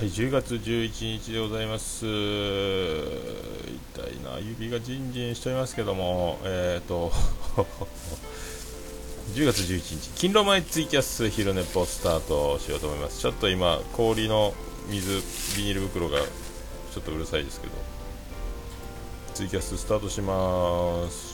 [0.00, 2.06] はい、10月11日でございます。
[2.06, 2.14] 痛い
[4.24, 7.12] な、指がジンジンしておりますけども、えっ、ー、と、
[9.34, 13.20] 10月11日、勤労前ツイキャス昼寝ぽスタートしようと思います。
[13.20, 14.54] ちょっと今、氷の
[14.88, 15.20] 水、
[15.58, 17.74] ビニール袋がちょっとうるさいですけど、
[19.34, 21.29] ツイキャススタートします。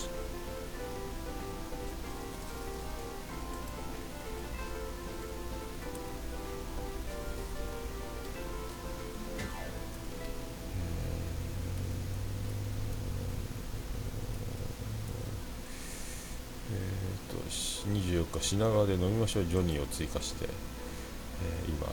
[18.26, 21.86] し24日品川で飲みましょうジョニーを追加して、えー今、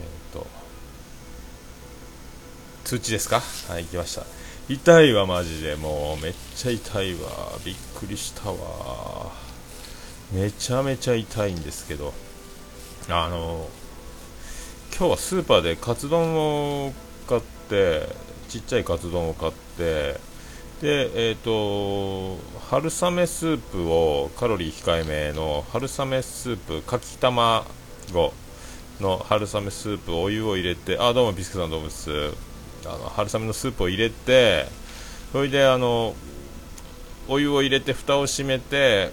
[0.00, 0.46] えー、と
[2.84, 3.40] 通知ですか？
[3.68, 4.22] はい行きました。
[4.68, 5.76] 痛いわマジで。
[5.76, 7.58] もうめっちゃ痛いわ。
[7.64, 9.32] びっくりしたわ。
[10.32, 12.12] めちゃめちゃ痛いんですけど。
[13.08, 13.68] あの
[14.96, 16.92] 今日はスーパーでカツ丼を
[17.28, 18.08] 買って
[18.48, 20.18] ちっちゃいカツ丼を買って
[20.80, 22.36] でえっ、と
[22.68, 27.64] 春雨スープをカロリー控えめの春雨スープかき卵
[29.00, 32.10] の春雨スープお湯を入れてあどうもビスケさんどうもです。
[32.84, 34.66] あの春雨のスープを入れて
[35.32, 36.14] それであの
[37.26, 39.12] お湯を入れて蓋を閉めて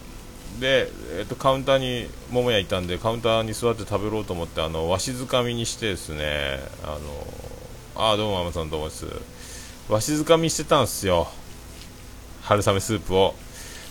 [0.60, 7.00] で、えっとカウンターに桃屋いたんでカウンターに座って食べろうと思ってあのわしづかみにしてですねあ
[7.96, 9.06] のあどうもママさんどうもです。
[9.88, 11.30] わしづかみしてたんですよ。
[12.44, 13.36] 春雨スープを。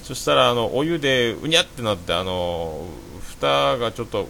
[0.02, 2.84] そしたらあのお湯でうにゃってなってあの
[3.28, 4.26] 蓋がちょっと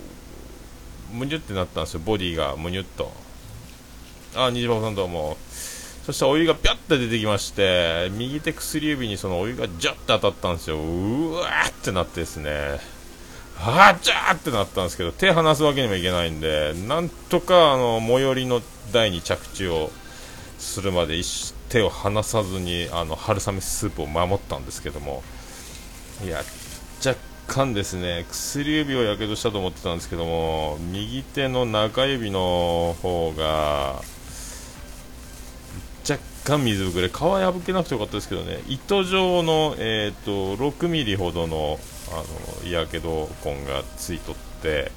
[1.13, 2.01] むにゅってなったんですよ。
[2.05, 3.13] ボディがむにゅっと。
[4.35, 5.37] あ虹パパさんどうも。
[6.05, 10.77] そしたらお湯がピャッて出てきまして右手薬指にそのお湯がジャッて当たったんですよ。
[10.77, 12.81] うわーってなってですね。
[13.59, 18.61] あージャーってなったんですけど手離すわけにもいけないんでなんとかあの最寄りの
[18.93, 19.91] 台に着地を
[20.59, 25.23] するまで一手を離さずにあの春雨スープを守ったんですけども。
[26.23, 26.43] いや
[27.05, 34.03] 若干ですね薬指をやけどしたと思ってたんですけども右手の中指の方が
[36.09, 38.61] 若干水ぶくれ皮破けなくてよかったですけどね。
[38.69, 41.81] 糸状の、えー、と6ミリほどの
[42.11, 44.93] あのやけど痕がついとって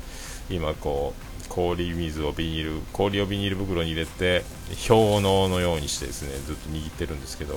[0.50, 4.44] 今こう氷水をビニール氷をビニール袋に入れて
[4.88, 7.56] 氷ののようにしてですねずっと握ってるんですけど。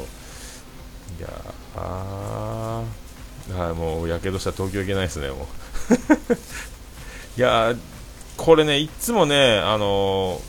[1.18, 1.28] いや
[1.76, 3.08] あー。
[3.56, 5.38] はいもうやけどしたら東京行けないですねもう。
[7.38, 7.74] いや
[8.36, 10.40] これねいつもねあの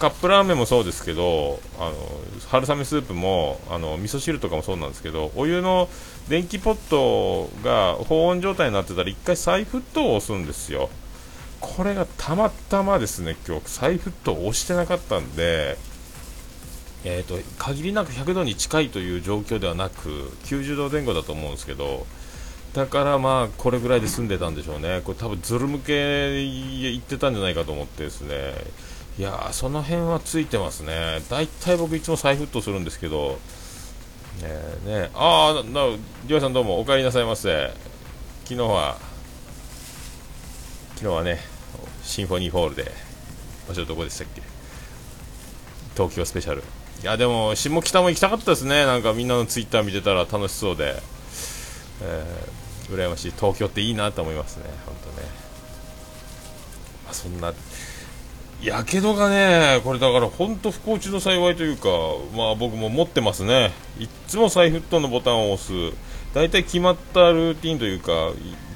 [0.00, 1.94] カップラーメンもそうですけどあの
[2.48, 5.88] 春雨スープもあの味噌汁とかもそうなんですけどお湯の
[6.28, 10.88] 電気ポットが保温状態になってたら1回再沸騰を押すんですよ。
[11.60, 15.76] これがたまたまですね今日再沸騰押してなかったんで
[17.04, 20.08] えーと限りなく100度に近いという状況ではなく
[20.44, 22.06] 90度前後だと思うんですけど
[22.74, 25.00] だからまあこれぐらいで済んでたんでしょうね。
[25.04, 28.54] これ多分ズル向け行ってたんじゃないかと思ってですね。
[29.18, 31.20] いやーその辺はついてますね。
[31.28, 33.40] 大体僕いつも再沸騰するんですけど
[34.40, 35.86] ねえねああな
[36.26, 37.72] りょうさんどうもお帰りなさいませ。
[38.44, 38.96] 昨日は
[40.94, 41.40] 昨日はね
[42.02, 42.90] シンフォニーホールで
[43.68, 44.42] 場所どこでしたっけ？
[45.94, 46.62] 東京スペシャル。
[47.02, 48.84] いやでも下北も行きたかったですね。
[48.84, 51.00] なんかみんなのツイッター見てたら楽しそうで、
[52.02, 53.32] えー、羨ましい。
[53.32, 54.64] 東京っていいなと思いますね。
[54.86, 55.28] 本当ね。
[57.04, 57.52] まあそんな
[58.62, 61.88] やけどがね、これだから本当不幸中の幸いというか、
[62.36, 65.72] まあ僕も持ってますね、いつも再沸騰のボタンを押す、
[66.34, 68.32] 大体決まったルーティンというか、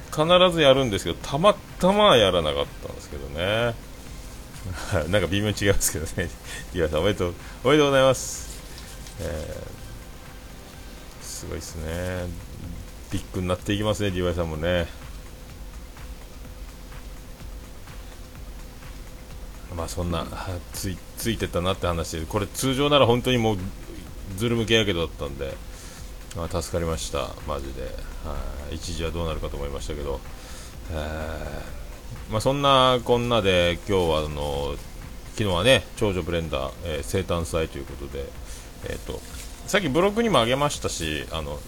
[0.09, 3.75] 必ずやるんですけど、たまたまやらなかったんですけどね、
[5.11, 6.31] なんか微妙に違いますけどね、
[6.73, 8.49] 岩さんおめでとう、おめでとうございます。
[9.19, 12.25] えー、すごいですね、
[13.11, 14.87] ビッグになっていきますね、DY さんもね。
[19.75, 20.25] まあそんな
[20.73, 23.57] ついついてたなって話でこれ通常なら本当にもう
[24.37, 25.53] ズル向けやけどだったんで、
[26.35, 27.35] まあ、助かりました。
[27.45, 27.83] マジで。
[27.83, 28.37] は
[28.71, 28.75] い。
[28.75, 30.19] 一時はどうなるかと思いましたけど、
[30.91, 31.84] えー
[32.31, 34.75] まあ、そんなこんなで今日はあの
[35.35, 38.25] 昨日はね長女ブレンダー、えー生誕祭ということで、
[38.85, 39.19] えー、と
[39.67, 41.59] さっきブログにもあげましたしあの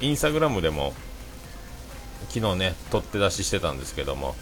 [0.00, 0.94] インスタグラムでも
[2.28, 4.34] 昨日ね取って出ししてたんですけども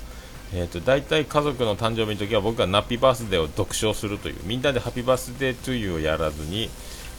[0.52, 6.68] えー、と大体家族の誕生日の時は僕がハッピーバースデーを独唱するというみんなで Happy Birthday to You をやらずに、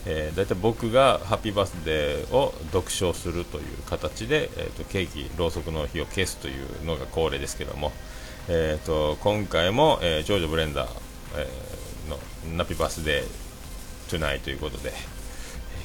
[0.06, 7.92] えー、大体僕がハッピーバースデーを独唱するという形で、えー、とケーキろうそくの火を消すというのが恒例ですけども、
[8.48, 12.20] えー、と今回も、えー、長女ブレンダーえー、の
[12.58, 14.92] Happy Birthday tonight ということで、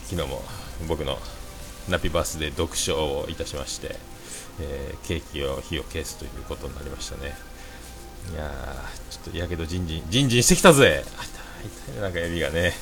[0.07, 0.43] 昨日も
[0.89, 1.19] 僕の
[1.89, 3.95] ナピバースデー読書をいたしまして、
[4.61, 7.37] えー、ケーキを火を消すということになりましたね。
[8.33, 11.05] いやーちょっとやけどじんじんじんじんしてきたぜ。
[11.87, 12.73] 痛いなんか指がね。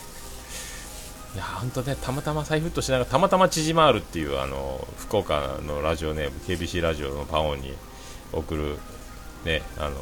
[1.35, 7.75] いや本当ねたまたま再沸騰しながらたまたま縮まるっていうあの福岡のラジオネーム KBC ラジオのパオンに
[8.33, 8.79] 送る
[9.45, 9.97] ねあの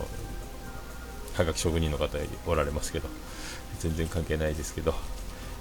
[1.35, 3.09] はがき職人の方おられますけど
[3.79, 4.95] 全然関係ないですけど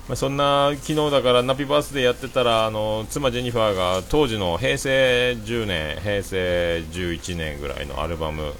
[0.08, 8.52] まあ、そんな昨日だからナピバースでやってたらあの妻ジェニファーが当時の平成10年平成11年ぐらいのアルバム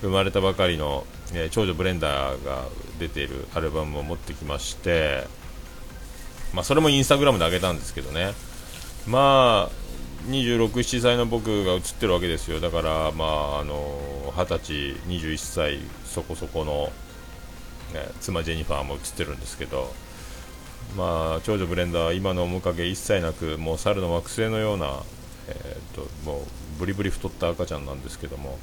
[0.00, 1.04] 生まれたばかりの、
[1.34, 2.64] え、長女ブレンダーが
[2.98, 5.26] 出ているアルバムを持ってきまして、
[6.52, 8.32] まあ、それもインスタグラムで上げたんですけどね。
[9.06, 9.86] まあ
[10.28, 12.60] 26、7歳の僕が映ってるわけですよ。
[12.60, 14.72] だからまああの20歳
[15.08, 16.92] 21歳そこそこの、
[17.94, 19.92] ね、妻ジェニファーも映ってるんですけど。
[20.94, 25.02] まあ、長女ブレンダーは今の面影一切なくもう猿の惑星のような、
[25.48, 26.44] えーと、もう
[26.78, 28.58] ブリブリ太った赤ちゃんなんですけども、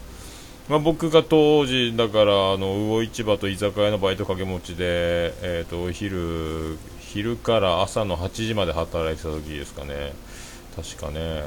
[0.70, 6.78] まあ、僕が当時だからあの魚市場と居酒屋のバイト掛け持ちで、えーと、お昼
[7.14, 10.14] 昼から朝の8時まで働いてた時ですかね。
[10.76, 11.44] 確かね。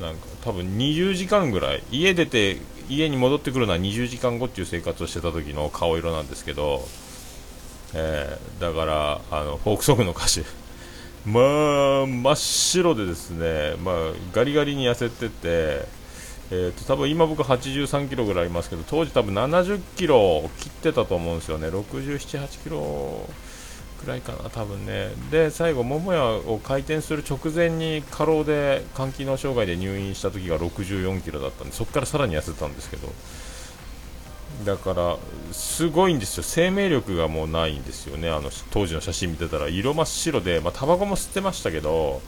[0.00, 1.82] なんか多分20時間ぐらい。
[1.90, 2.58] 家出て
[2.88, 6.86] 家に戻ってくるのは20時間後っていう生活をしてた時の顔色なんですけど。
[7.94, 10.44] えー、だからあのフォークソングの歌手
[11.26, 11.40] ま
[12.04, 13.94] あ真っ白でですね、まあ、
[14.32, 15.86] ガリガリに痩せてて、
[16.50, 21.68] えーと、多分今僕83キロぐらいありますけど当時多分70キロ切ってたと思うんですよね。
[21.68, 23.28] 67、8キロ
[24.00, 25.10] くらいかな多分ね。
[25.30, 33.12] で最後桃屋を開店する直前に過労で肝機能障害で入院した時が64キロだったんでそこからさらに痩せたんですけど。
[34.64, 35.16] だから
[35.52, 36.42] すごいんですよ。
[36.42, 38.28] 生命力がもうないんですよね。
[38.28, 39.68] あの当時の写真見てたら。
[39.68, 42.20] 色真っ白でまあタバコも吸ってましたけど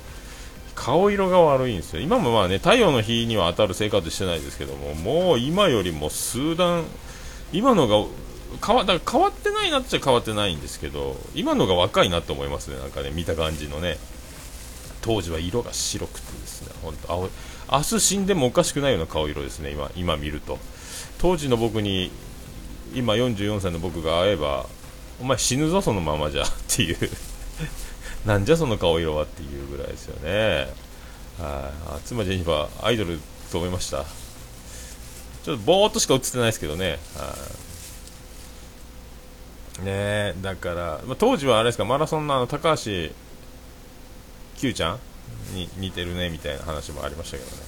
[0.74, 2.00] 顔色が悪いんですよ。
[2.00, 6.84] 今もまあね太陽の日には当たる生活してないですけどももう今よりも数段
[7.52, 8.06] 今のが
[8.64, 12.78] 変わだから変わってないなっちゃ変わってないんですけど今のが若いなと思いますね。
[12.78, 13.99] なんかね見た感じのね。
[15.00, 16.72] 当時は色が白くてですね。
[16.82, 17.28] 本当青
[17.72, 20.58] 明日死んでもおかしくないような顔色ですね今今見ると。
[21.19, 22.10] 当時の僕に
[22.94, 24.66] 今44歳の僕が会えば
[25.20, 26.96] お前死ぬぞそのままじゃっていう。
[28.26, 30.69] なんじゃその顔色はっていうぐらいですよね。
[31.38, 32.00] はい。
[32.05, 33.20] 妻ジェニファーアイドル
[33.50, 34.05] と思いました。
[35.44, 36.98] ちょっとぼーっとしか映ってないですけどね。
[39.80, 40.34] ね。
[40.42, 43.12] だから、まあ、当時はあれですかマラソンのあの高橋
[44.56, 44.98] Q ちゃん？
[45.54, 47.62] に似てるねみたいな話もありましたけどね。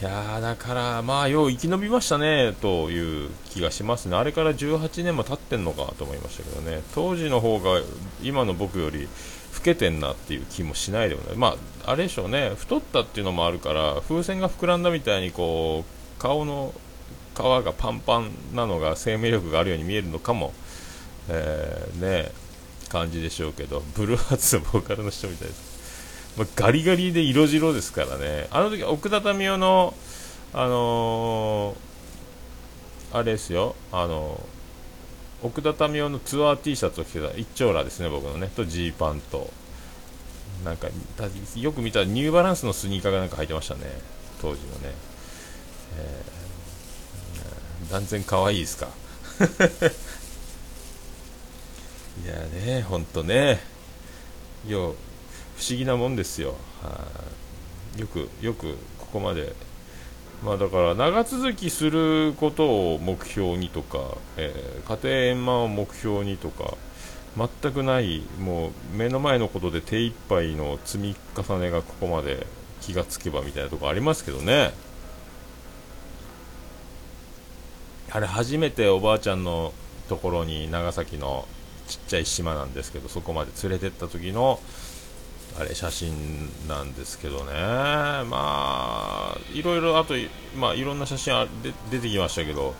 [0.00, 7.80] いやだから、まあ、よう生き延びましたねという気がしますね、あれから18年も経ってんのかと思いましたけどね、当時の方が
[8.22, 9.08] 今の僕より
[9.56, 16.72] 老けてんなっていう気もしないでもない、まあ、あれでしょうね、太ったっていうのもあるから、風船が膨らんだみたいにこう顔の
[17.34, 20.52] 皮がパンパンなのが生命力があるように見えるのかも、
[21.28, 22.32] えー、ね、
[22.88, 25.68] 感じでしょうけど、ブルーハーツのボーカルの人みたいです。
[26.38, 29.94] まあ、ガリガリで色白ですからね、あの時奥田民生の、
[30.52, 39.50] あのー、あれですよ、あのー、奥田民生のツアー T シャツを着てた一丁羅ですね、僕のね、とジーパンと、
[40.64, 40.88] なんか
[41.56, 43.80] よく見たらニューバランスのスニーカーがなんか履いてましたね、
[44.40, 44.94] 当時のね。
[45.98, 48.88] えー、断然可愛いですか。
[52.24, 52.34] いや
[52.74, 53.60] ね、ほんとね。
[54.66, 54.94] よ
[55.56, 57.00] 不思議なもんですよ、は
[57.96, 59.52] あ、よくよくここまで、
[60.44, 66.76] まあ、だから長続きすることを目標にとか、えー、家庭円満を目標にとか
[67.36, 72.46] 全くないもう目の前のことで手一杯の積み重ねがここまで
[72.80, 74.72] 気がつけばみたいなとこありますけどね。
[78.10, 79.74] あれ初めておばあちゃんの
[80.08, 81.46] ところに長崎の
[81.88, 84.60] ちっちゃい島なんですけどそこまで連れてった時の
[85.58, 90.14] あれ写真なんですけどね、まあ、いろいろあと、
[90.56, 92.74] まあ、いろんな写真あで出てきましたけど、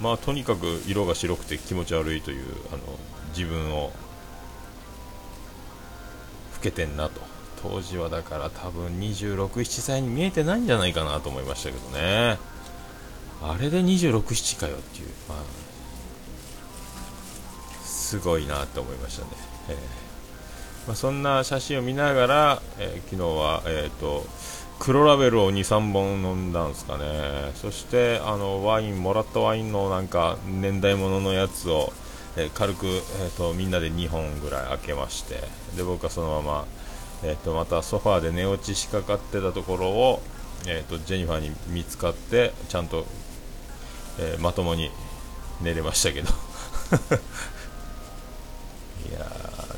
[0.00, 2.82] まあ、とにかく色が白くて気持ち悪いというあの
[3.36, 3.90] 自分を
[6.54, 7.32] 老けてんなと。
[7.62, 12.36] 当時はだから多分26、7歳に見えてないんじゃないかなと思いましたけどね。
[13.40, 15.38] あれで26、7かよっていう、まあ、
[18.12, 19.30] すごいなと思いましたね。
[19.70, 19.76] えー
[20.86, 24.26] まあ、そんな写真を見ながら、えー、昨日は、えーと、
[24.78, 31.92] 黒ラベルを2、3本飲んだんですかね、そしてあのワインもらったワインのなんか年代物のやつを
[32.34, 35.40] えー、軽く、えーと、みんなで2本ぐらい開けまして。
[35.76, 36.66] で僕はそのまま、
[37.22, 40.22] えーと、またソファーで寝落ちしかかってたところを、
[40.66, 43.04] えーと、ジェニファーに見つかってちゃんと、
[44.18, 44.90] えまともに
[45.60, 46.30] 寝れましたけど。
[49.08, 49.20] いや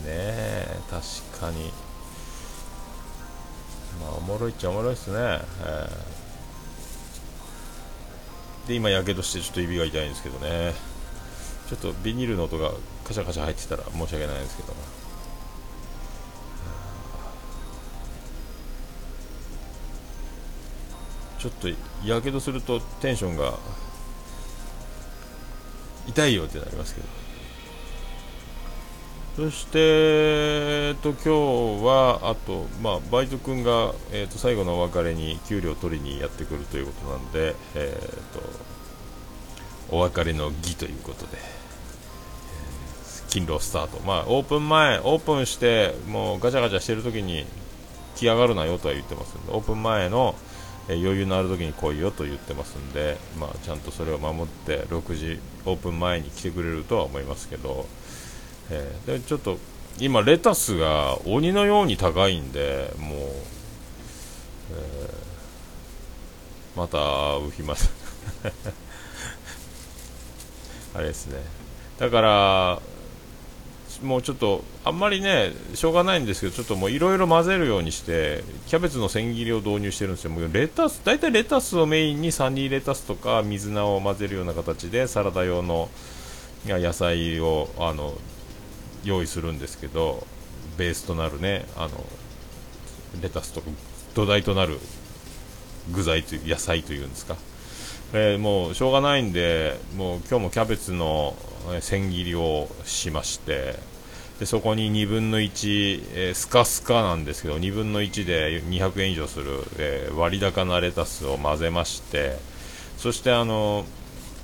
[0.04, 1.73] ね確かに。
[4.00, 10.75] まあおもろいっちゃおもろいっすね、えー、で今やけどしてちょっと指が痛いんですけどね。
[11.69, 12.73] ちょっとビニールの音が
[13.04, 14.75] カシャカシャ入ってたら申し訳ないんですけど。
[21.38, 21.69] ちょっと
[22.07, 23.59] やけどするとテンションが
[26.07, 27.24] 痛いよってなりますけど。
[29.37, 31.19] そして、えっと、今
[31.81, 41.38] 日はあと、まあ、バイト君が、えっと、最後のお別れに給料を取りにやってくるということなんで、えっと、お別れの儀ということで、
[43.29, 47.45] 勤労スタート、まあ、オープン前、オープンしてもうガチャガチャしてる時に
[48.14, 50.37] 来上がるなよとは言ってますんでオープン前の、
[50.88, 57.87] えー、余裕のある時に来いよと言ってますんで、まあ、ちゃんとそれを守って6時オープン前に来てくれるとは思いますけど。
[58.71, 59.59] えー、でちょっと
[59.99, 63.18] 今レタスが鬼のように高いんでもう、
[64.73, 67.90] えー、また浮きます
[70.94, 71.38] あれですね。
[71.99, 72.80] だから
[74.02, 80.30] もうちょっとあんまりねしょうがないんですけどちょっともういろいろ混ぜるようにしてキャベツの千切りを導入してるんですよ。
[80.30, 85.88] もうレタス大体レタスをメインにサニーレタスとか水菜を混ぜるような形でサラダ用の
[86.66, 88.14] 野菜をあの
[89.05, 90.27] 用意するんですけど
[90.77, 91.91] ベースとなるねあの
[93.23, 93.69] レタスとか
[94.15, 94.79] 土台となる
[95.93, 97.37] 具材という野菜というんですか、
[98.13, 101.35] えー、もうしょうがないんでもう今日もキャベツの
[101.81, 103.77] 千切りをしまして
[104.39, 112.37] でそこに2分の1、えー、スカスカなんですけど2分の1で200円以上する、えー、割高なレタスを混ぜまして
[112.97, 113.85] そしてあの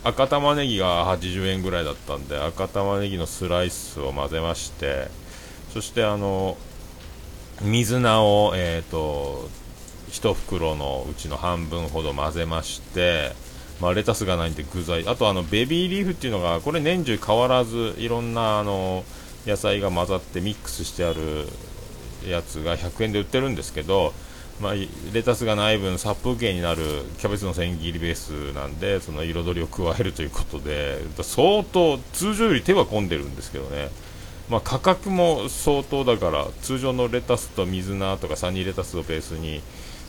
[0.03, 5.09] 赤玉ねぎが80円ぐらいだったんで赤玉ねぎのスライスを混ぜまして
[5.73, 6.57] そしてあの
[7.63, 9.51] 水菜を、えーと、
[10.09, 13.33] 1袋のうちの半分ほど混ぜまして、
[13.81, 15.07] まあ、レタスがないんで具材。
[15.07, 19.05] あとあのベビーリーフっていうのがこれ年中変わらずいろんなあの
[19.47, 21.47] 野菜が混ざってミックスしてある
[22.27, 24.15] やつが100円で売ってるんですけど
[24.61, 24.73] まあ、
[25.13, 26.83] レタスがない分殺風景になる
[27.19, 33.89] キャベツの千切りベースなんでその彩りを加えるということで相当通常より手は込んでるんですけどね、
[34.51, 39.63] まあ、価格も相当だから通常のレタスと水菜とかサニーレタスをベースに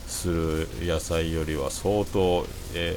[0.06, 2.94] する野菜よりは相当、え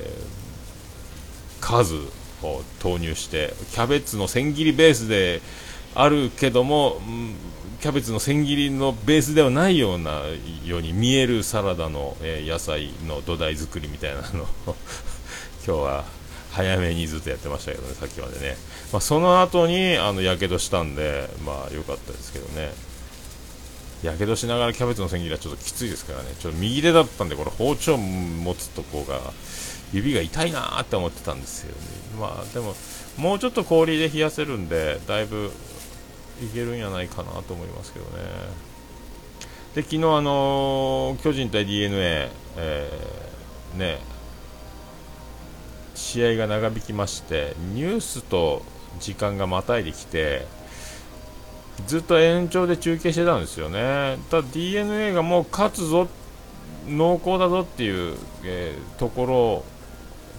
[1.62, 1.96] ー、数
[2.44, 5.42] を投入してキャベツの千切りベースで
[5.96, 7.00] あるけども、
[7.86, 10.24] キャベツの千切りのベースではないような
[10.65, 14.75] ように見えるサラダの、えー、野菜の土台作りみたいなのを
[15.63, 16.06] 今日は
[16.51, 18.58] 早めにずっとやってましたけどね、さっきまでね、
[18.92, 22.74] まあ、その後にあのやけどしたんで、まあ良かったですけどね、
[24.01, 29.20] やけどしながらキャベツの千切りはちょっときついですからね、ちょっと右手だったんで、これ包丁持つとこが
[29.94, 31.75] 指が痛いなーって思ってたんですよね、
[32.20, 32.75] まあでも、
[33.18, 35.51] もうちょっと氷で冷やせるんで、だいぶ
[36.42, 38.24] いけるんじゃないかなと思いますけどね。
[39.74, 44.00] で昨日、あのー、巨人対 d n a えー、ね、
[45.96, 48.62] 試合が長引きましてニュースと
[49.00, 50.48] 時間がまたいできて
[51.88, 54.18] ずっと延長で中継してたんですよね。
[54.32, 56.08] ただ d n a がもう勝つぞ
[56.88, 59.65] 濃厚だぞっていう、えー、ところ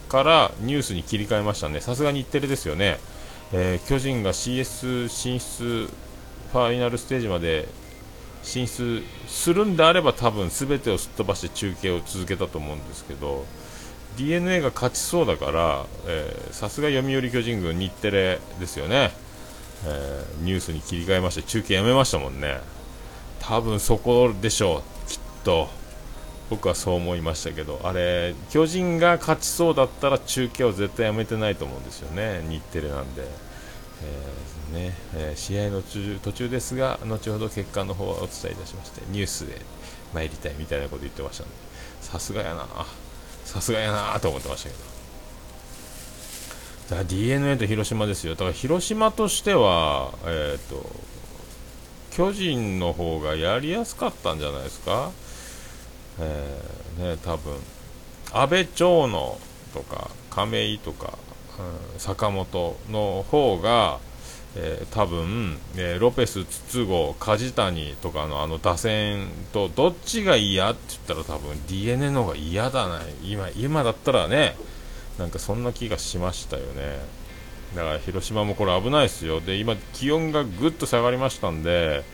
[0.09, 1.81] からニュースに切り替えましたね。
[1.81, 2.99] さすが日テレですよね。
[3.53, 5.89] えー、巨人が CS 進出
[6.53, 7.69] ファイナルステージまで
[8.43, 13.45] 進出するんであれば多分全てをすっ飛ばして中継を続けたと思うんですけど
[14.17, 15.85] d n a が勝ちそうだから
[16.53, 19.11] さすが読売巨人軍日テレですよね、
[19.85, 22.61] えー、ニュースに切り替えまして中継やめましたもんね。
[23.41, 25.69] 多分そこでしょうきっと。
[26.49, 32.45] 僕はそう思いましたけどあれ巨人が勝ちそうだったら中継を絶対やめてないと思うんですよね。
[32.49, 39.61] 日テレなんで、えー、ねえー、試合の途中ですが後ほど結果の方はお伝えいたしましてニュースで
[40.15, 41.55] 参りたいみたいなこと言ってましたんで。
[42.01, 42.67] さすがやな。
[43.45, 44.97] さすがやなと思ってましたけど。
[46.91, 48.35] だから d n a と広島ですよ。
[48.35, 50.87] だから広島としてはえっ、ー、と
[52.13, 55.11] 巨人の方がやりやすかったんじゃないですか。
[56.21, 57.55] えー、ね、多分。
[58.33, 59.39] 安倍長野
[59.73, 61.19] とか亀井とか、
[61.95, 63.99] うん、坂本の方が、
[64.57, 74.57] えー、多分、えー、ロペス、筒香、梶谷とかのあの打線とどっちが嫌って言ったら多分 d n a の方が嫌だな今今だったらね
[75.19, 76.99] なんかそんな気がしましたよね。
[77.75, 79.41] だから広島もこれ危ないですよ。
[79.41, 82.05] で今気温がぐっと下がりましたんで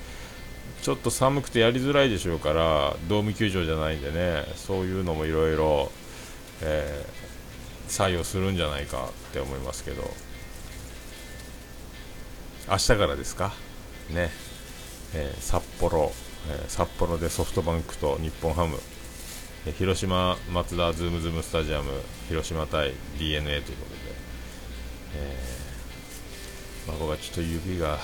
[0.83, 5.91] ちょっと寒くてやりづらいでしょうからドーム球場じゃないんでねそういうのもいろいろ
[7.89, 10.03] 作用するんじゃないかって思いますけど。
[12.71, 13.53] 明日からですか？
[14.11, 14.31] ね、
[15.15, 16.12] えー、札幌、
[16.49, 18.79] えー、札幌でソフトバンクと日本ハム、
[19.67, 21.91] え、広島マツダズームズームスタジアム
[22.29, 23.99] 広島対 d n a ということで、
[25.17, 27.99] えー、孫がちょっと指が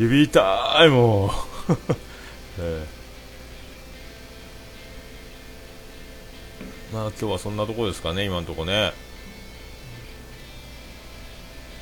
[0.00, 1.30] 指痛いもう、
[2.58, 8.92] えー、まあ今日はそんなとこですかね今のとこね。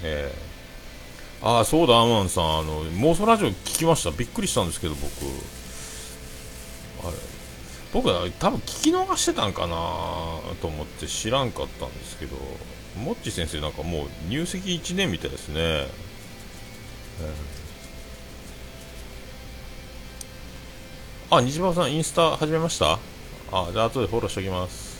[0.02, 0.48] えー
[1.40, 4.10] ああそうだアマンさんあの妄想ラジオ聞きました。
[4.10, 5.06] びっくりしたんですけど僕。
[7.06, 7.16] あれ。
[7.92, 9.76] 僕は多分聞き逃してたんかな
[10.60, 12.36] と思って知らんかったんですけど。
[12.96, 17.67] モッチ先生なんかもう入籍1年みたいですね、えー、
[21.30, 22.98] あ西島さんインスタ始めました？
[23.52, 24.98] あじゃあ後でフォローしておきます。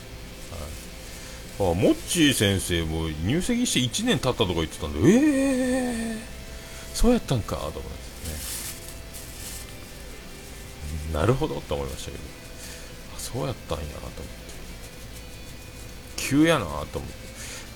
[1.58, 1.70] はい。
[1.70, 4.98] あモッチー先生も入籍して1年経ったとか言ってたんで。
[5.08, 5.12] え
[6.12, 6.18] えー、
[6.92, 7.88] そうやったんかと思いま
[8.36, 8.68] す
[11.12, 11.14] ね。
[11.18, 12.22] なるほどと思いましたけど。
[13.16, 14.22] あそうやったんやなと思って。
[16.16, 17.27] 急やなと思って。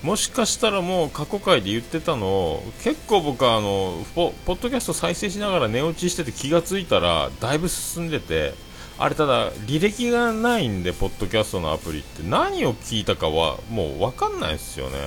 [0.02, 8.54] もしかしたらもう過去回で言ってたのを結構僕はあのポッドキャスト再生しながら寝落ちしてて気がついたらだいぶ進んでて
[8.99, 12.23] あれただ履歴がないんでポッドキャストのアプリって。
[12.23, 14.99] 何を聞いたかはもう分かんないですよね。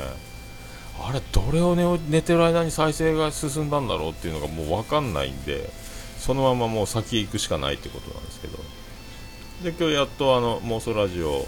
[0.99, 5.69] あれどれを寝寝てる間に再生が進んだんだろうっていうのがもう分かんないんで
[6.17, 8.57] そのままもう先へ行くしかないってことなんですけど。
[9.63, 11.45] で今日やっとあの妄想ラジオ、うん、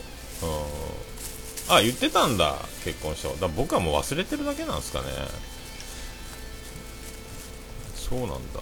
[1.69, 2.55] あ言ってたんだ。
[2.83, 5.07] 結婚しただ僕はもう忘れてるだけなんですかね。
[7.95, 8.61] そうなんだ。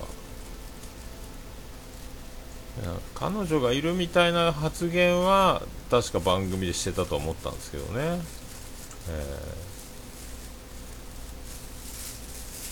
[3.13, 8.19] 彼女がいるみたいな発言は確か番組でしてたと思ったんですけどね、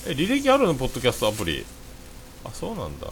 [0.05, 0.75] えー、え履歴あるの？
[0.75, 1.65] ポッドキャストアプリ。
[2.43, 3.07] あそうなんだ。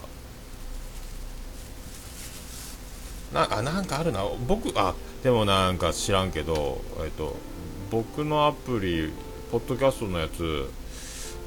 [3.34, 4.26] なあなんかあるな。
[4.48, 7.36] 僕あでもなんか知らんけどえっと
[7.92, 9.12] 僕のアプリ
[9.52, 10.70] ポッドキャストのやつ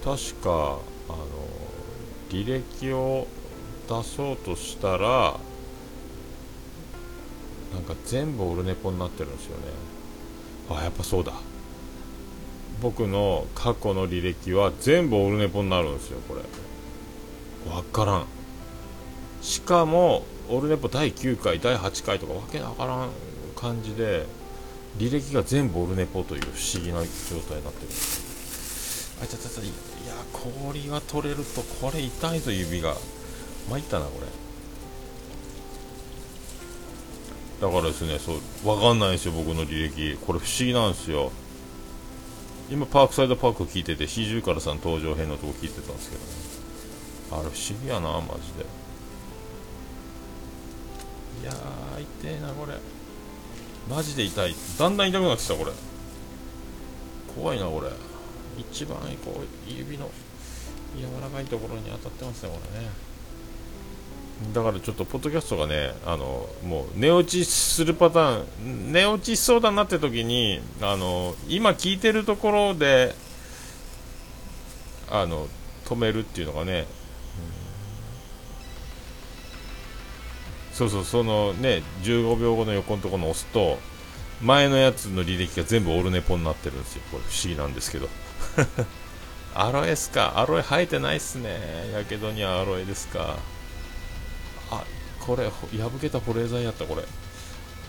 [0.04, 1.18] 確かあの
[2.30, 3.26] 履歴を
[3.88, 5.38] 出そうとしたら
[7.72, 9.64] なんか全部オルネポになってるんですよね。
[10.70, 11.32] あやっぱそうだ。
[12.80, 16.42] 僕の過去の履歴は全部オルネポになるんですよこれ。
[17.70, 18.26] 分からん。
[19.42, 23.08] しかもオルネポ第9回第8回とかわけわからん
[23.64, 24.26] 感じで
[24.98, 27.88] 履歴が全部オルネポという不思議な状態になってる。
[29.22, 29.72] あいたたたいや
[30.32, 32.94] 氷が取れるとこれ痛いぞ指が。
[33.70, 34.26] 参ったなこれ。
[37.66, 40.18] だからですねそう分かんないんですよ僕の履歴。
[40.26, 41.32] これ不思議なんですよ。
[42.70, 46.16] 今パークサイドパーク聞いてて四十からさん登場編のとこ聞いてたんですけ
[47.36, 47.44] どね。
[47.46, 48.66] あれ不思議やなマジで。
[51.42, 52.74] いやー痛えなこれ。
[53.88, 54.54] マジで痛い。
[54.78, 55.72] だんだん痛くなってきたこれ。
[57.34, 57.88] 怖いなこれ。
[58.58, 60.10] 一番こう指の
[60.96, 62.88] 柔らかいところに当たってますねこれね。
[64.52, 73.14] だからちょっとポッドキャストがねあのもう寝落ちするパターン寝落ちしそうだなって時にあの今聞いてるところで
[75.10, 75.46] あの
[75.84, 76.86] 止めるっていうのがね、
[80.74, 83.78] そうそうそのね15秒後の横のところの押すと
[84.42, 87.02] 前のやつの履歴が全部オルネポになってるんですよ。
[87.10, 88.08] これ不思議なんですけど。
[89.54, 90.38] アロエすか。
[90.38, 91.90] アロエ生えてないっすね。
[91.92, 93.36] やけどにはアロエですか。
[94.70, 94.84] あ
[95.20, 97.04] これ破けた保冷剤やったこれ。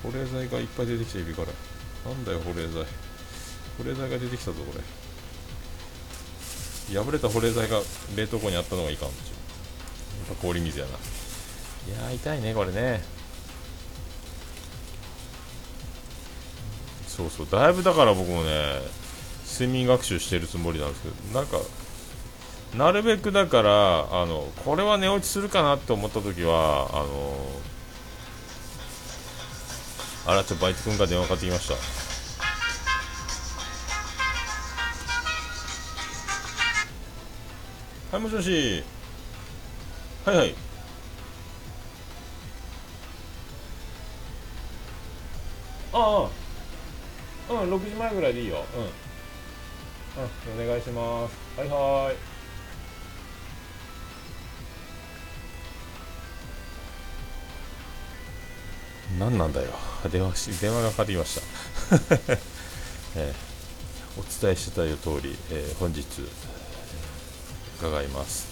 [0.04, 1.48] 保冷剤がいっぱい出てきた指から。
[2.10, 2.86] なんだよ保冷剤。
[3.78, 4.74] 保冷剤が出てきたぞこ
[6.92, 6.96] れ。
[6.96, 7.82] 破れた保冷剤が
[8.16, 9.36] 冷凍庫にあったのがいかんですよ
[10.28, 10.92] やっぱ氷水やな。
[11.88, 13.02] いや痛いねこれね。
[17.08, 18.82] そうそうだいぶだから僕もね
[19.46, 21.60] 睡眠学習してるつもりなんですけどなんか
[22.76, 27.38] なるべくだからあのこれは寝落ちするかなって思った時はあの
[30.28, 31.76] あらちょっとバイト君が電話かかってきました。
[38.18, 38.84] はいもしもし。
[40.26, 40.65] はいはい。
[45.98, 46.30] あ
[47.50, 48.66] あうん6時前ぐらいでいいよ。
[48.76, 48.80] う
[50.20, 51.38] ん、うん、お願いします。
[51.58, 52.16] はいはい。
[59.18, 59.70] 何なんだよ。
[60.12, 61.42] 電話し電話がかかってきました、
[63.16, 66.04] えー、お伝えしてたよ通り、えー、本日
[67.80, 68.48] 伺います。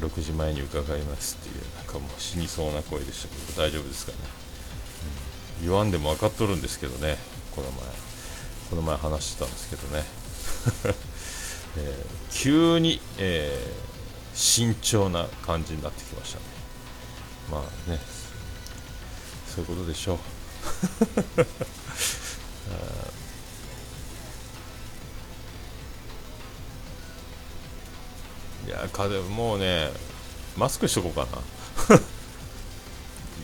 [0.00, 4.47] 6時前に伺いますっていうなんかもう死にそうな声でしたけど大丈夫ですかね。
[5.62, 7.16] 言わんでも分かっとるんですけどね。
[7.54, 7.80] この前。
[8.70, 10.04] この前話してたんですけどね、
[11.78, 16.44] えー、急に、えー、慎重な感じになってきましたね。
[17.50, 17.98] まあね。
[19.48, 20.18] そういうことでしょう。
[28.66, 29.90] いや風もうね
[30.58, 31.26] マスクしとこうか
[31.90, 31.98] な。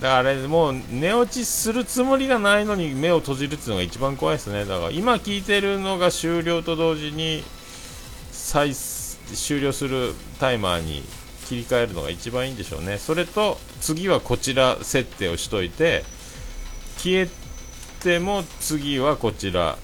[0.05, 4.67] だからあれ、もう寝落ちするつもりがないのに目を閉じるっていうのが一番怖いですね。
[4.67, 7.43] だから今聞いてるのが終了と同時に
[8.31, 11.03] 再終了するタイマーに
[11.47, 12.99] 切り替えるのが一番いいんでしょうね。
[12.99, 16.05] それと次はこちら設定をしといて
[16.99, 17.29] 消え
[18.03, 19.79] ても次はこちら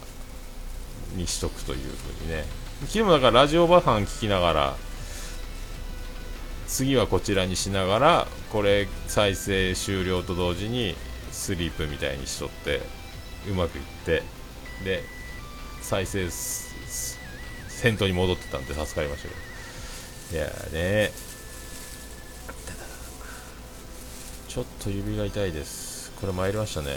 [1.16, 2.44] にしとくというふうにね。
[2.80, 4.76] 昨日もだからラジオバファン聞きながら
[6.70, 10.94] 次はこちらにしながらこれ再生終了と同時に
[11.32, 12.80] スリープみたいにしとって
[13.50, 14.22] うまくいって
[14.84, 15.02] で
[15.82, 19.40] 再生先頭に戻ってたんで助かりましたけど。
[20.32, 21.10] いやーね。
[24.48, 26.12] ちょっと指が痛いです。
[26.20, 26.88] これ参りましたね。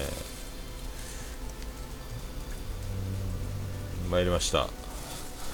[4.12, 4.68] 参りました、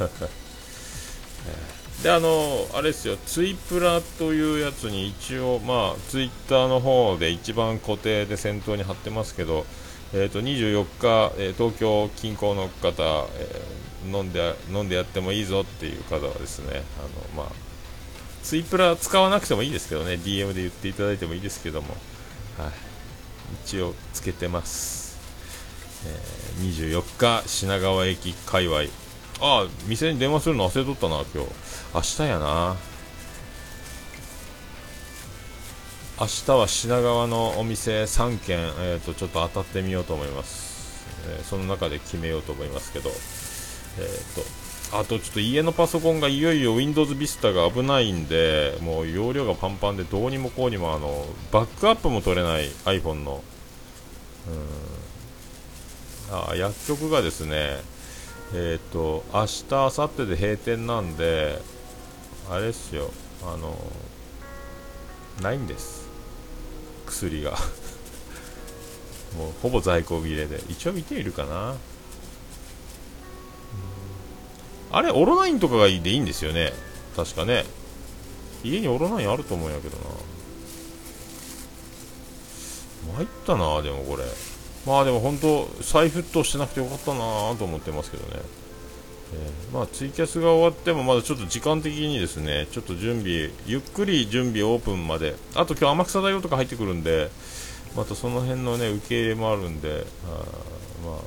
[0.02, 9.66] え ーであのあれですよツイプラというやつに一応まあツイッターの方で一番固定で先頭に貼ってますけど
[10.12, 13.04] えーと、24日、えー、東京近郊の方、
[13.38, 17.54] えー、飲んで飲んでやってもいいぞっていう方はですねあの、まあ、
[18.42, 21.90] ツイプラ使わなくてもいいですけどね DM で言っていただいてもいいですけども、
[22.58, 22.72] はい、
[23.66, 25.16] 一応つけてます、
[26.08, 29.09] えー、24日品川駅界隈。
[29.42, 31.50] ああ店に電話するの忘れとったな今日。
[31.94, 32.76] 明日やな。
[36.20, 53.42] 明日は品川のお店3軒、えーと、ちょっと当たってみようと思います、えー、その中で決めようと思いますけど、えーと、あとちょっと家のパソコンがいよいよ Windows Vista が危ないんでもう容量がパンパンでどうにもこうにもあのバックアップも取れない iPhone の。
[56.30, 56.36] うん。
[56.36, 57.78] あ薬局がですね
[58.54, 61.60] えっ、ー、と明日明後日で閉店なんで
[62.50, 63.12] あれっすよ。
[63.44, 63.78] あの
[65.42, 66.08] ないんです。
[67.06, 67.52] 薬が。
[69.38, 70.62] もうほぼ在庫切れで。
[70.68, 71.76] 一応見ているかな。
[74.92, 76.74] あれオロナインとかがいいでいいんですよね。
[77.16, 77.66] 確かね。
[78.64, 80.04] 家にオロナインあると思うんやけどな。
[83.18, 84.24] 参ったなでもこれ。
[84.86, 87.20] まあでも本当再沸騰してなくてよかったな
[87.56, 88.42] と思ってますけどね。
[89.32, 95.36] えー、まあ、ツイキャスが終わってもまだちょっと時間的にですねちょっと準備ゆっくり準備オープンまで。
[95.54, 97.30] あと今日天草大王とか入ってくるんで
[97.96, 100.30] またその辺のね受け入れもあるんであ
[101.06, 101.20] まあ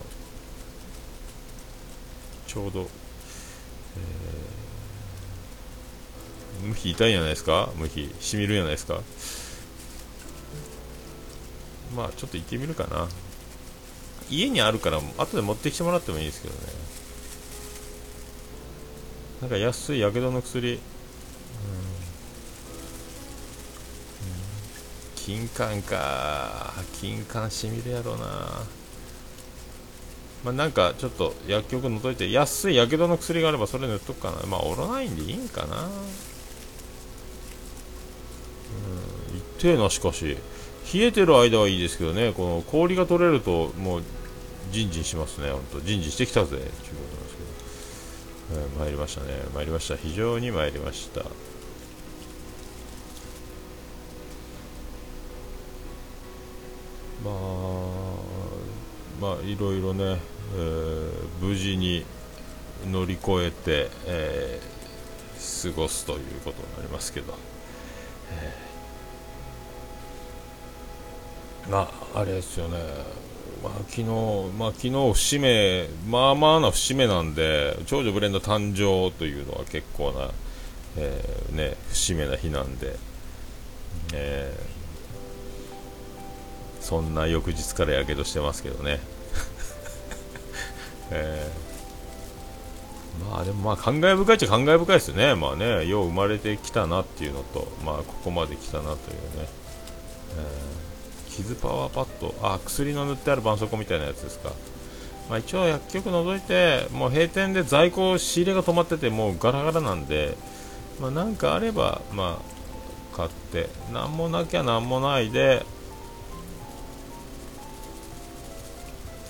[2.48, 7.68] ちょうど、えー、無比痛いんじゃないですか？
[7.76, 9.00] 無比しみるんじゃないですか？
[11.94, 13.08] まあちょっと行ってみるかな。
[14.30, 16.60] 家にあるから後で持ってきてもらってもいいですけどね。
[19.40, 20.78] なんか安いやけどの薬、うん、
[25.16, 26.74] 金柑か。
[27.00, 28.24] 金柑しみるやろうな。
[30.44, 34.46] まあ、なんかちょっと薬局のぞいて安いやけどの薬があればそれ塗っとくかな。
[34.46, 35.84] まあオロナインでいいんかな。
[35.84, 35.90] うん。
[39.36, 40.36] 一定なしかし。
[40.92, 44.02] 冷えてる間はいいですけどねこの氷が取れるともう
[44.70, 46.70] ジンジンしますね本当ジンジンしてきたぜというこ
[47.16, 47.22] と
[48.54, 49.28] えー、参りましたね。
[49.54, 49.96] 参りました。
[49.96, 51.22] 非常に参りました。
[57.24, 57.32] まあ
[59.20, 60.18] まあいろいろね、
[60.54, 62.04] えー、無事に
[62.90, 67.32] 乗り越えて、えー、過ごすということになりますけど、
[68.32, 68.71] えー、
[71.70, 72.78] まああれですよね
[73.62, 74.04] まあ、昨日、
[74.58, 80.30] まあ、昨日節目、まあまあな節目なんで、長女ブレンド誕生というのは結構な、
[80.96, 82.96] えー、ね、節目な日なんで、
[84.14, 88.98] えー、そんな翌日からやけどしてますけどね。
[91.10, 95.36] えー、まあでもまあ感慨深いっちゃ感慨深いですよね。
[95.36, 98.98] まあね、よう生まれてきたなっていうのと、まあここまで来たなというね。
[99.38, 100.91] えー、
[101.36, 104.52] 傷パワーパッド、あ、薬の塗ってある絆創膏みたいなやつですか。
[105.30, 110.36] まあ、一応薬局除いて、もう閉店で在庫仕入れが止まってて、もうガラガラなんで、
[111.00, 115.64] まあ、なんかあれば、まあ、買って、なんもなきゃなんもないで、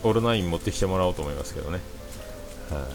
[0.02, 1.80] オールナイン持ってきてもらおうと思いますけどね。
[2.70, 2.88] は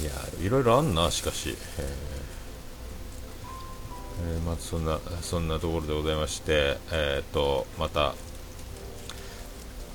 [0.00, 0.12] い、いや、
[0.46, 1.56] いろいろあんな、しかし。
[1.78, 2.15] えー、
[4.22, 8.14] えー、まずそんな、そんなところでございまして、えっ、ー、と、また、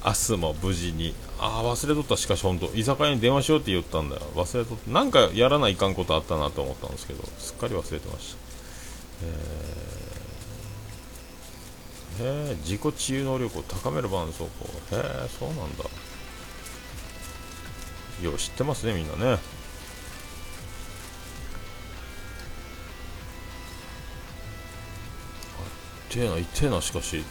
[0.03, 4.21] 明日も無事に、ああ、忘れとった、しかし本当、居酒屋に電話しようって言ったんだよ。
[4.36, 4.89] 忘れとった。
[4.91, 8.38] なんかやらないかんことあったなと思ったんですけど、すっかり忘れてました。
[12.19, 14.97] えー、へえ、自己治癒能力を高める絆創膏。
[14.97, 15.86] へえ、そうなんだ。
[18.23, 19.39] よう知ってますね、みんなね。
[26.12, 27.24] あってえな、痛えな、しかし。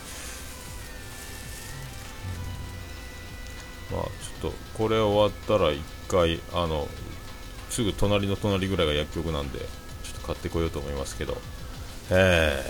[3.93, 6.87] まあ、ちょっとこれ終わったら1回あの
[7.71, 9.67] すぐ隣の隣ぐらいが薬局なんでちょ
[10.19, 11.37] っと買ってこようと思いますけど。
[12.13, 12.63] え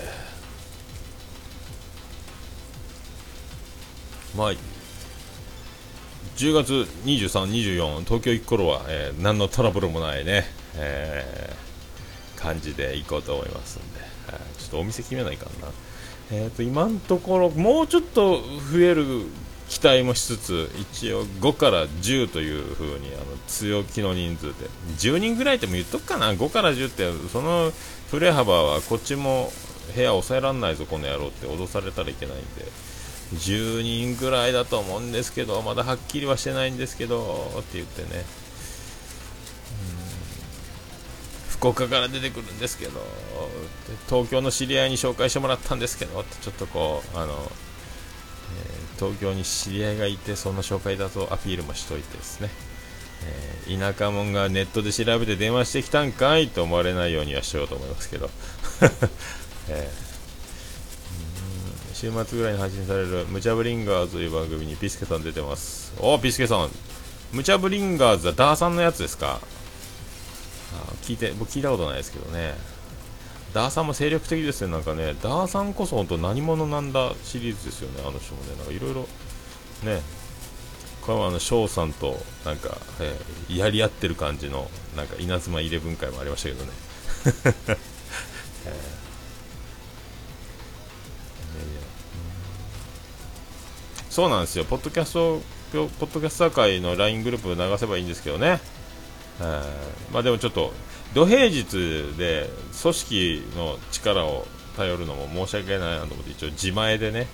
[4.35, 4.51] ー、まあ
[6.35, 6.73] 10月
[7.05, 10.45] 23、24東京行く頃は、えー、何のトラブルもないね、
[10.75, 15.67] えー、感じで行こうと思いますんで、えー、ちょっとお店決めないかな。
[16.31, 18.41] えーと今のところもうちょっと
[18.71, 19.25] 増える
[19.67, 24.69] 期待もしつつ一応5から10という風にあの強気の人数で。
[24.97, 26.33] 10人ぐらいっても言っとくかな。
[26.33, 27.71] 5から10ってその
[28.09, 29.51] 振れ幅はこっちも
[29.95, 32.45] 部屋抑えられないぞこの野郎って脅されたらいけないんで。
[33.33, 38.25] 10人ぐらいだと思うんですけどまだはっきりはしてないんですけどって言ってね。
[41.61, 42.99] 福岡から出てくるんですけど
[44.09, 47.33] 東京の知り合いに紹介してもらったんですけどちょっとこうあの
[48.97, 52.49] 東京に知り合いがいてその紹介だとアピールもしといてですね、
[53.67, 58.29] えー、田舎者がネットで調べて電話してきたんかいと思われないようにはしようと思いますけど、
[59.69, 65.93] えー、週末ぐらいに配信される「ムチャブリンガーズ」という番組にピスケさん出てます。
[65.99, 66.69] おおピスケさん。
[67.31, 69.39] ムチャブリンガーズはダーさんのやつですか？
[71.03, 72.55] 聞いて僕聞いたことないですけどね。
[73.53, 79.01] ダーさんも精力的ですね、なんかね、ダーさんこそ本当何者なんだシリーズですよね、あの人もね、なんかいろいろ
[79.83, 80.01] ね、
[81.01, 86.71] これはあの翔さんとなんか、えー、やり合ってる感じのなんか稲妻イレブン会もありましたけどね。
[88.67, 89.01] えー。
[94.11, 98.59] そうなんですよ、ポッドキャスト、ポッドキャスター界の LINE グループ流せばいいんですけどね、
[100.11, 100.71] まあでもちょっと
[101.13, 102.49] 土平日で
[102.81, 104.45] 組織の力を
[104.77, 107.27] 頼るのも申し訳ないなと思って一応自前でね、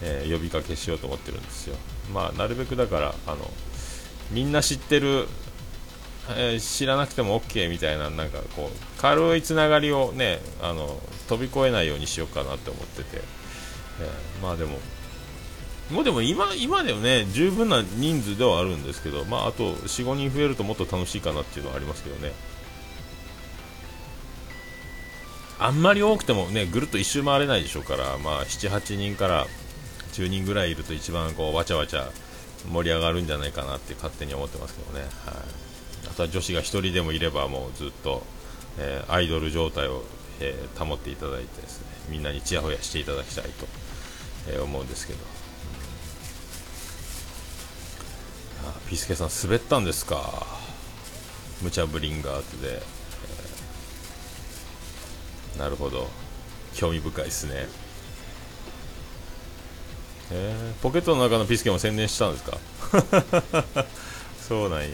[0.00, 1.76] えー、呼びかけしようと思ってるんですよ。
[2.12, 3.38] まあなるべくだからあの
[4.30, 5.26] みんな知ってる、
[6.30, 13.22] えー、知らなくても OK みたいななんかこう軽いつながりをねあの飛び越えないようにしようかなって思ってて、
[14.00, 14.78] えー、まあでも
[15.90, 17.26] もうでも今今でもね。
[17.32, 22.32] 十分な人数ではあるんですけど、まあ、あと4、5人増えるともっと楽しいかなっていうのはありますけどね。
[25.60, 29.46] あんまり多くてもねぐるっと一周回れないでしょうから、まあ、7、8人から
[30.12, 32.10] 10人ぐらいいると一番こうわちゃわちゃ
[32.72, 35.08] 盛り上がるんじゃないかなって勝手に思ってますけどね、はい、
[36.10, 38.22] あとは女子が1人でもいればもうずっと、
[38.78, 40.04] えー、アイドル状態を、
[40.40, 41.86] えー、保っていただいてですね。
[42.08, 43.66] みんなにちやほやしていただきたいと、
[44.48, 45.18] えー、思うんですけど、
[48.88, 50.46] ピースケさん滑ったんですか？
[51.62, 52.82] ムチャブリンガーズで。
[55.58, 56.08] なるほど。
[56.74, 57.66] 興味深いですね。
[60.30, 62.58] えー、ポケットの中のピスケも宣伝したんですか？
[64.46, 64.86] そうなんや、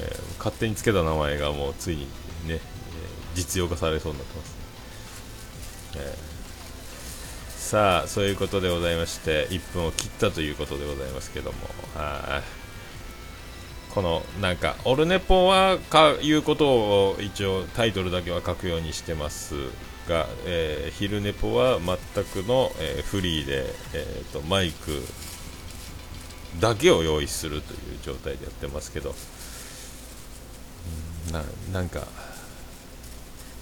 [0.00, 2.06] えー、勝手につけた名前がもうついに
[2.46, 2.60] ね、え、
[3.34, 4.54] 実用化されそうになってます、
[5.96, 6.25] えー、
[7.66, 11.58] さあそういうことでございまして1分を切ったということでございますけども。
[11.96, 13.92] はい。
[13.92, 19.54] このなんかオルネポはかいうことを一応タイトルだけは書くようにしてます
[20.08, 25.02] が、えー、昼ネポは全くの、えー、フリーで、えーと、マイク
[26.60, 29.12] だけを用意するという状態でやってますけど。
[31.32, 32.06] ななんか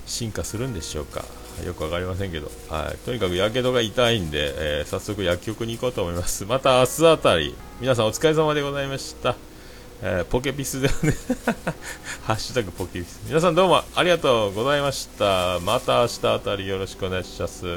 [0.05, 1.25] 進化するんでしょうか。
[1.63, 9.37] よく分かりませんけど、はい、とにかくやけどが痛いんで、えー、早速薬局に行こうと思います また明日あたり皆さんお疲れ様でございました
[10.03, 10.95] えー、ポケピスでね
[12.27, 13.21] ハッシュタグポケピス。
[13.27, 15.61] 皆さんどうもありがとうございました。
[15.61, 17.67] また明日あたりよろしくお願いします。
[17.67, 17.77] はい。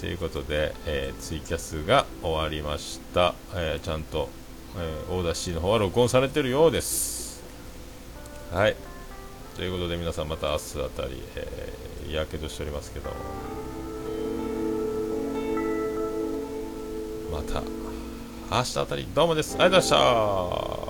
[0.00, 3.34] ということで、えー、ツイキャスが終わりました。
[3.54, 4.28] えー、ちゃんと、
[4.76, 7.42] えー、オーダー C の方は録音されてるようです。
[8.52, 8.76] はい。
[9.56, 13.10] ということで皆さんまた明日あたり、えー、やけどしておりますけど。
[17.32, 17.62] また
[18.54, 19.56] 明日あたりどうもです。
[19.58, 20.06] ありがとうございま
[20.74, 20.85] した。